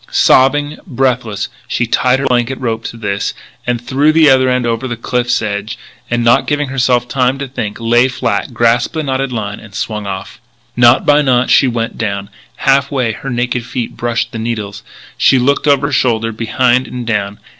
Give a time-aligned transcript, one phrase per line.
[0.09, 3.35] Sobbing, breathless, she tied her blanket rope to this,
[3.81, 5.77] threw the other end over the cliff's edge,
[6.09, 10.41] and, not giving herself time to think, lay flat, grasped the knotted line, swung off.
[10.75, 12.31] Knot by knot she went down.
[12.55, 14.81] Half way her naked feet brushed the needles.
[15.19, 17.37] She looked over her shoulder, behind and down.